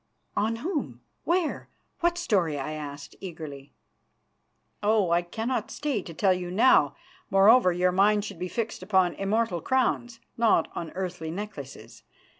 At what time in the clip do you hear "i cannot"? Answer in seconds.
5.11-5.69